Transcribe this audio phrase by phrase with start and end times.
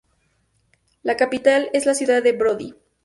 [1.03, 2.73] La capital es la ciudad de Brody.